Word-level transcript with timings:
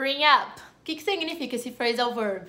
Bring 0.00 0.24
up. 0.24 0.58
O 0.80 0.82
que, 0.82 0.96
que 0.96 1.02
significa 1.02 1.56
esse 1.56 1.72
phrasal 1.72 2.14
verb? 2.14 2.46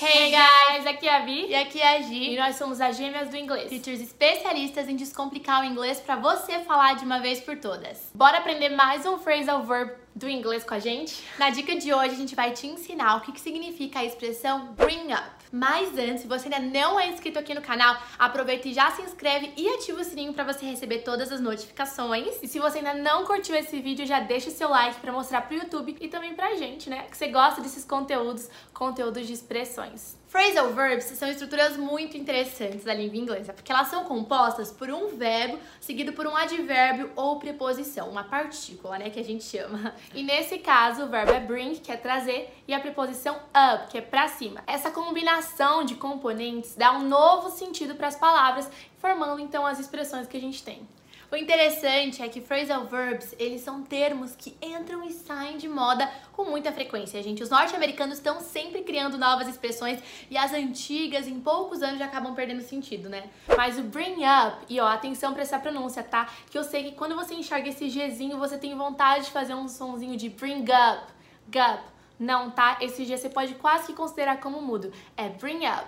Hey 0.00 0.30
guys, 0.30 0.86
aqui 0.86 1.08
é 1.08 1.16
a 1.16 1.24
Vi 1.24 1.48
e 1.48 1.54
aqui 1.56 1.80
é 1.80 1.96
a 1.96 2.02
Gi 2.02 2.34
e 2.34 2.36
nós 2.36 2.54
somos 2.54 2.80
as 2.80 2.96
gêmeas 2.96 3.28
do 3.28 3.36
inglês. 3.36 3.68
Teachers 3.68 4.00
especialistas 4.00 4.88
em 4.88 4.94
descomplicar 4.94 5.60
o 5.60 5.64
inglês 5.64 5.98
para 5.98 6.14
você 6.14 6.60
falar 6.60 6.94
de 6.94 7.04
uma 7.04 7.18
vez 7.18 7.40
por 7.40 7.56
todas. 7.56 8.12
Bora 8.14 8.38
aprender 8.38 8.68
mais 8.68 9.04
um 9.04 9.18
phrasal 9.18 9.64
verb 9.64 9.90
do 10.14 10.28
inglês 10.28 10.62
com 10.62 10.74
a 10.74 10.78
gente? 10.78 11.20
Na 11.36 11.50
dica 11.50 11.74
de 11.74 11.92
hoje 11.92 12.14
a 12.14 12.16
gente 12.16 12.36
vai 12.36 12.52
te 12.52 12.68
ensinar 12.68 13.16
o 13.16 13.22
que, 13.22 13.32
que 13.32 13.40
significa 13.40 13.98
a 13.98 14.04
expressão 14.04 14.72
bring 14.74 15.12
up. 15.12 15.39
Mas 15.52 15.98
antes, 15.98 16.22
se 16.22 16.28
você 16.28 16.44
ainda 16.44 16.60
não 16.60 16.98
é 16.98 17.08
inscrito 17.08 17.38
aqui 17.38 17.52
no 17.54 17.60
canal, 17.60 17.96
aproveita 18.18 18.68
e 18.68 18.72
já 18.72 18.90
se 18.92 19.02
inscreve 19.02 19.52
e 19.56 19.68
ativa 19.68 20.00
o 20.00 20.04
sininho 20.04 20.32
para 20.32 20.44
você 20.44 20.64
receber 20.64 20.98
todas 20.98 21.32
as 21.32 21.40
notificações. 21.40 22.40
E 22.42 22.46
se 22.46 22.60
você 22.60 22.78
ainda 22.78 22.94
não 22.94 23.24
curtiu 23.24 23.56
esse 23.56 23.80
vídeo, 23.80 24.06
já 24.06 24.20
deixa 24.20 24.48
o 24.48 24.52
seu 24.52 24.68
like 24.68 25.00
para 25.00 25.12
mostrar 25.12 25.42
pro 25.42 25.56
YouTube 25.56 25.96
e 26.00 26.08
também 26.08 26.34
pra 26.34 26.54
gente, 26.54 26.88
né? 26.88 27.06
Que 27.10 27.16
você 27.16 27.28
gosta 27.28 27.60
desses 27.60 27.84
conteúdos, 27.84 28.48
conteúdos 28.72 29.26
de 29.26 29.32
expressões. 29.32 30.19
Phrasal 30.30 30.72
verbs 30.72 31.06
são 31.06 31.28
estruturas 31.28 31.76
muito 31.76 32.16
interessantes 32.16 32.84
da 32.84 32.94
língua 32.94 33.16
inglesa, 33.16 33.52
porque 33.52 33.72
elas 33.72 33.88
são 33.88 34.04
compostas 34.04 34.70
por 34.70 34.88
um 34.88 35.08
verbo 35.08 35.58
seguido 35.80 36.12
por 36.12 36.24
um 36.24 36.36
advérbio 36.36 37.10
ou 37.16 37.40
preposição, 37.40 38.08
uma 38.08 38.22
partícula, 38.22 38.96
né, 38.96 39.10
que 39.10 39.18
a 39.18 39.24
gente 39.24 39.42
chama. 39.42 39.92
E 40.14 40.22
nesse 40.22 40.58
caso, 40.58 41.02
o 41.02 41.08
verbo 41.08 41.32
é 41.32 41.40
bring, 41.40 41.74
que 41.74 41.90
é 41.90 41.96
trazer, 41.96 42.56
e 42.68 42.72
a 42.72 42.78
preposição 42.78 43.34
up, 43.34 43.88
que 43.90 43.98
é 43.98 44.00
para 44.00 44.28
cima. 44.28 44.62
Essa 44.68 44.92
combinação 44.92 45.82
de 45.82 45.96
componentes 45.96 46.76
dá 46.76 46.92
um 46.92 47.08
novo 47.08 47.50
sentido 47.50 47.96
para 47.96 48.06
as 48.06 48.14
palavras, 48.14 48.70
formando 48.98 49.40
então 49.40 49.66
as 49.66 49.80
expressões 49.80 50.28
que 50.28 50.36
a 50.36 50.40
gente 50.40 50.62
tem. 50.62 50.86
O 51.32 51.36
interessante 51.36 52.22
é 52.22 52.28
que 52.28 52.40
phrasal 52.40 52.86
verbs, 52.86 53.36
eles 53.38 53.60
são 53.60 53.84
termos 53.84 54.34
que 54.34 54.56
entram 54.60 55.04
e 55.04 55.12
saem 55.12 55.58
de 55.58 55.68
moda 55.68 56.10
com 56.32 56.44
muita 56.44 56.72
frequência, 56.72 57.22
gente. 57.22 57.40
Os 57.40 57.48
norte-americanos 57.48 58.16
estão 58.16 58.40
sempre 58.40 58.82
criando 58.82 59.16
novas 59.16 59.46
expressões 59.46 60.00
e 60.28 60.36
as 60.36 60.52
antigas, 60.52 61.28
em 61.28 61.38
poucos 61.38 61.82
anos, 61.82 62.00
já 62.00 62.06
acabam 62.06 62.34
perdendo 62.34 62.62
sentido, 62.62 63.08
né? 63.08 63.30
Mas 63.56 63.78
o 63.78 63.82
bring 63.82 64.24
up, 64.24 64.64
e 64.68 64.80
ó, 64.80 64.88
atenção 64.88 65.32
pra 65.32 65.42
essa 65.42 65.56
pronúncia, 65.56 66.02
tá? 66.02 66.28
Que 66.50 66.58
eu 66.58 66.64
sei 66.64 66.82
que 66.82 66.92
quando 66.96 67.14
você 67.14 67.32
enxerga 67.32 67.68
esse 67.68 67.86
Gzinho, 67.86 68.36
você 68.36 68.58
tem 68.58 68.74
vontade 68.74 69.26
de 69.26 69.30
fazer 69.30 69.54
um 69.54 69.68
sonzinho 69.68 70.16
de 70.16 70.28
bring 70.28 70.64
up, 70.64 71.12
gup. 71.46 71.84
Não, 72.18 72.50
tá? 72.50 72.76
Esse 72.80 73.04
G 73.04 73.16
você 73.16 73.28
pode 73.28 73.54
quase 73.54 73.86
que 73.86 73.92
considerar 73.92 74.40
como 74.40 74.60
mudo. 74.60 74.92
É 75.16 75.28
bring 75.28 75.64
up, 75.64 75.86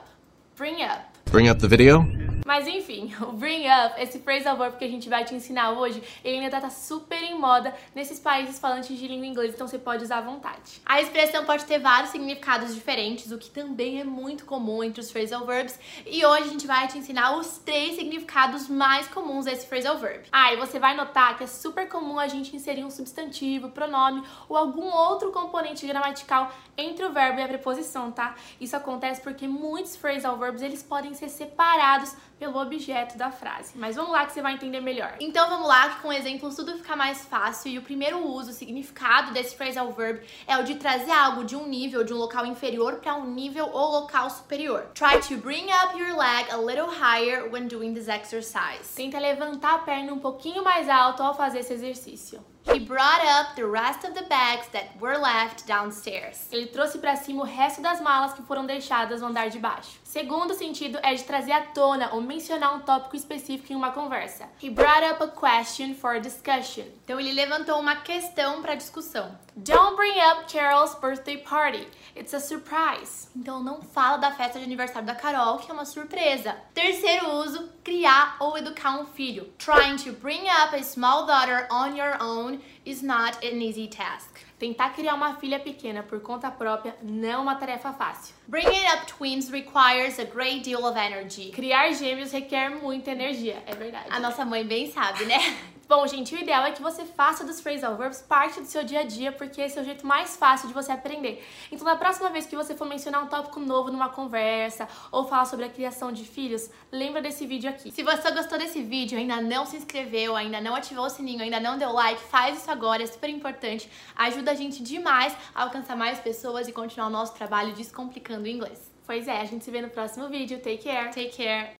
bring 0.56 0.84
up. 0.84 1.02
Bring 1.30 1.50
up 1.50 1.60
the 1.60 1.66
video. 1.66 2.21
Mas 2.44 2.66
enfim, 2.66 3.14
o 3.20 3.32
bring 3.32 3.66
up, 3.68 4.00
esse 4.00 4.18
phrasal 4.18 4.56
verb 4.56 4.76
que 4.76 4.84
a 4.84 4.88
gente 4.88 5.08
vai 5.08 5.24
te 5.24 5.34
ensinar 5.34 5.70
hoje, 5.72 6.02
ele 6.24 6.38
ainda 6.38 6.60
tá 6.60 6.70
super 6.70 7.22
em 7.22 7.38
moda 7.38 7.74
nesses 7.94 8.18
países 8.18 8.58
falantes 8.58 8.98
de 8.98 9.08
língua 9.08 9.26
inglesa, 9.26 9.54
então 9.54 9.68
você 9.68 9.78
pode 9.78 10.04
usar 10.04 10.18
à 10.18 10.20
vontade. 10.20 10.80
A 10.84 11.00
expressão 11.00 11.44
pode 11.44 11.64
ter 11.64 11.78
vários 11.78 12.10
significados 12.10 12.74
diferentes, 12.74 13.30
o 13.32 13.38
que 13.38 13.50
também 13.50 14.00
é 14.00 14.04
muito 14.04 14.44
comum 14.44 14.82
entre 14.82 15.00
os 15.00 15.10
phrasal 15.10 15.46
verbs, 15.46 15.78
e 16.06 16.24
hoje 16.24 16.44
a 16.44 16.48
gente 16.48 16.66
vai 16.66 16.86
te 16.88 16.98
ensinar 16.98 17.36
os 17.36 17.58
três 17.58 17.96
significados 17.96 18.68
mais 18.68 19.06
comuns 19.08 19.44
desse 19.44 19.66
phrasal 19.66 19.98
verb. 19.98 20.24
Ah, 20.32 20.52
e 20.52 20.56
você 20.56 20.78
vai 20.78 20.94
notar 20.96 21.36
que 21.36 21.44
é 21.44 21.46
super 21.46 21.88
comum 21.88 22.18
a 22.18 22.28
gente 22.28 22.54
inserir 22.54 22.84
um 22.84 22.90
substantivo, 22.90 23.70
pronome 23.70 24.22
ou 24.48 24.56
algum 24.56 24.90
outro 24.90 25.30
componente 25.32 25.86
gramatical 25.86 26.52
entre 26.76 27.04
o 27.04 27.12
verbo 27.12 27.40
e 27.40 27.42
a 27.42 27.48
preposição, 27.48 28.10
tá? 28.10 28.34
Isso 28.60 28.76
acontece 28.76 29.20
porque 29.20 29.46
muitos 29.46 29.96
phrasal 29.96 30.36
verbs 30.36 30.62
eles 30.62 30.82
podem 30.82 31.14
ser 31.14 31.28
separados 31.28 32.14
pelo 32.42 32.60
objeto 32.60 33.16
da 33.16 33.30
frase. 33.30 33.72
Mas 33.76 33.94
vamos 33.94 34.10
lá 34.10 34.26
que 34.26 34.32
você 34.32 34.42
vai 34.42 34.54
entender 34.54 34.80
melhor. 34.80 35.14
Então 35.20 35.48
vamos 35.48 35.68
lá 35.68 35.90
que 35.90 36.02
com 36.02 36.12
exemplos 36.12 36.56
tudo 36.56 36.76
fica 36.76 36.96
mais 36.96 37.24
fácil 37.24 37.70
e 37.70 37.78
o 37.78 37.82
primeiro 37.82 38.18
uso, 38.26 38.50
o 38.50 38.52
significado 38.52 39.32
desse 39.32 39.54
phrasal 39.54 39.92
verb 39.92 40.20
é 40.44 40.58
o 40.58 40.64
de 40.64 40.74
trazer 40.74 41.12
algo 41.12 41.44
de 41.44 41.54
um 41.54 41.68
nível, 41.68 42.02
de 42.02 42.12
um 42.12 42.16
local 42.16 42.44
inferior 42.44 42.96
para 42.96 43.14
um 43.14 43.30
nível 43.30 43.70
ou 43.72 43.92
local 44.00 44.28
superior. 44.28 44.88
Try 44.92 45.20
to 45.28 45.36
bring 45.36 45.68
up 45.70 45.96
your 45.96 46.16
leg 46.16 46.50
a 46.50 46.56
little 46.56 46.88
higher 46.88 47.48
when 47.48 47.68
doing 47.68 47.94
this 47.94 48.08
exercise. 48.08 48.92
Tenta 48.96 49.20
levantar 49.20 49.74
a 49.76 49.78
perna 49.78 50.12
um 50.12 50.18
pouquinho 50.18 50.64
mais 50.64 50.88
alto 50.88 51.22
ao 51.22 51.36
fazer 51.36 51.60
esse 51.60 51.74
exercício. 51.74 52.44
He 52.64 52.78
brought 52.78 53.22
up 53.24 53.56
the 53.56 53.66
rest 53.66 54.04
of 54.04 54.14
the 54.14 54.22
bags 54.28 54.68
that 54.72 54.96
were 55.00 55.18
left 55.18 55.66
downstairs. 55.66 56.46
Ele 56.50 56.66
trouxe 56.66 56.98
para 56.98 57.16
cima 57.16 57.42
o 57.42 57.46
resto 57.46 57.82
das 57.82 58.00
malas 58.00 58.32
que 58.32 58.42
foram 58.42 58.64
deixadas 58.64 59.20
no 59.20 59.28
andar 59.28 59.50
de 59.50 59.58
baixo. 59.58 60.00
Segundo 60.04 60.54
sentido 60.54 60.98
é 61.02 61.14
de 61.14 61.24
trazer 61.24 61.52
à 61.52 61.62
tona 61.62 62.10
ou 62.12 62.20
mencionar 62.20 62.74
um 62.74 62.80
tópico 62.80 63.16
específico 63.16 63.72
em 63.72 63.76
uma 63.76 63.90
conversa. 63.90 64.48
He 64.62 64.70
brought 64.70 65.04
up 65.04 65.22
a 65.22 65.28
question 65.28 65.94
for 65.94 66.20
discussion. 66.20 66.84
Então 67.04 67.18
ele 67.18 67.32
levantou 67.32 67.80
uma 67.80 67.96
questão 67.96 68.62
para 68.62 68.74
discussão. 68.74 69.36
Don't 69.56 69.96
bring 69.96 70.18
up 70.18 70.50
Carol's 70.50 70.94
birthday 70.94 71.38
party. 71.38 71.86
It's 72.16 72.32
a 72.32 72.40
surprise. 72.40 73.28
Então 73.36 73.62
não 73.62 73.82
fala 73.82 74.16
da 74.16 74.30
festa 74.30 74.58
de 74.58 74.64
aniversário 74.64 75.06
da 75.06 75.14
Carol, 75.14 75.58
que 75.58 75.70
é 75.70 75.74
uma 75.74 75.84
surpresa. 75.84 76.56
Terceiro 76.72 77.30
uso, 77.36 77.70
criar 77.84 78.36
ou 78.38 78.56
educar 78.56 78.98
um 78.98 79.06
filho. 79.06 79.52
Trying 79.58 79.96
to 79.96 80.12
bring 80.12 80.46
up 80.48 80.74
a 80.74 80.82
small 80.82 81.26
daughter 81.26 81.66
on 81.70 81.96
your 81.96 82.16
own 82.22 82.51
is 82.84 83.02
not 83.02 83.38
an 83.44 83.60
easy 83.60 83.88
task. 83.88 84.40
Tentar 84.58 84.90
criar 84.90 85.14
uma 85.14 85.34
filha 85.36 85.58
pequena 85.58 86.02
por 86.02 86.20
conta 86.20 86.50
própria 86.50 86.94
não 87.02 87.28
é 87.28 87.36
uma 87.36 87.54
tarefa 87.56 87.92
fácil. 87.92 88.34
Bringing 88.46 88.86
up 88.94 89.06
twins 89.06 89.48
requires 89.50 90.18
a 90.18 90.24
great 90.24 90.62
deal 90.62 90.84
of 90.84 90.98
energy. 90.98 91.50
Criar 91.50 91.92
gêmeos 91.92 92.32
requer 92.32 92.70
muita 92.70 93.10
energia, 93.10 93.62
é 93.66 93.74
verdade. 93.74 94.06
A 94.10 94.20
nossa 94.20 94.44
mãe 94.44 94.64
bem 94.64 94.90
sabe, 94.90 95.24
né? 95.24 95.38
Bom, 95.94 96.06
gente, 96.06 96.34
o 96.34 96.38
ideal 96.38 96.64
é 96.64 96.72
que 96.72 96.80
você 96.80 97.04
faça 97.04 97.44
dos 97.44 97.60
phrasal 97.60 97.94
verbs 97.98 98.22
parte 98.22 98.58
do 98.58 98.66
seu 98.66 98.82
dia 98.82 99.00
a 99.00 99.02
dia, 99.02 99.30
porque 99.30 99.60
esse 99.60 99.78
é 99.78 99.82
o 99.82 99.84
jeito 99.84 100.06
mais 100.06 100.38
fácil 100.38 100.66
de 100.66 100.72
você 100.72 100.90
aprender. 100.90 101.46
Então, 101.70 101.84
na 101.84 101.96
próxima 101.96 102.30
vez 102.30 102.46
que 102.46 102.56
você 102.56 102.74
for 102.74 102.88
mencionar 102.88 103.22
um 103.22 103.26
tópico 103.26 103.60
novo 103.60 103.90
numa 103.90 104.08
conversa 104.08 104.88
ou 105.10 105.28
falar 105.28 105.44
sobre 105.44 105.66
a 105.66 105.68
criação 105.68 106.10
de 106.10 106.24
filhos, 106.24 106.70
lembra 106.90 107.20
desse 107.20 107.46
vídeo 107.46 107.68
aqui. 107.68 107.92
Se 107.92 108.02
você 108.02 108.30
gostou 108.30 108.56
desse 108.56 108.80
vídeo, 108.80 109.18
ainda 109.18 109.38
não 109.42 109.66
se 109.66 109.76
inscreveu, 109.76 110.34
ainda 110.34 110.62
não 110.62 110.74
ativou 110.74 111.04
o 111.04 111.10
sininho, 111.10 111.42
ainda 111.42 111.60
não 111.60 111.76
deu 111.76 111.92
like, 111.92 112.22
faz 112.22 112.56
isso 112.56 112.70
agora, 112.70 113.02
é 113.02 113.06
super 113.06 113.28
importante. 113.28 113.86
Ajuda 114.16 114.52
a 114.52 114.54
gente 114.54 114.82
demais 114.82 115.36
a 115.54 115.64
alcançar 115.64 115.94
mais 115.94 116.18
pessoas 116.18 116.68
e 116.68 116.72
continuar 116.72 117.08
o 117.08 117.10
nosso 117.10 117.34
trabalho 117.34 117.74
descomplicando 117.74 118.44
o 118.44 118.48
inglês. 118.48 118.90
Pois 119.04 119.28
é, 119.28 119.42
a 119.42 119.44
gente 119.44 119.62
se 119.62 119.70
vê 119.70 119.82
no 119.82 119.90
próximo 119.90 120.26
vídeo. 120.30 120.56
Take 120.56 120.84
care! 120.84 121.12
Take 121.12 121.36
care! 121.36 121.70